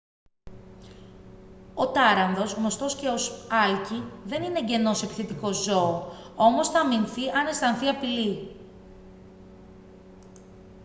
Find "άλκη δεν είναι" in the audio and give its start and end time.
3.51-4.59